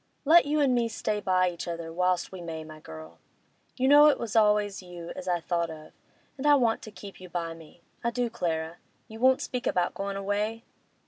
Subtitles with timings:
[0.25, 3.19] Let you an' me stay by each other whilst we may, my girl.
[3.77, 5.91] You know it was always you as I thought most of,
[6.39, 8.77] and I want to keep you by me—I do, Clara.
[9.07, 10.63] You won't speak about goin' away?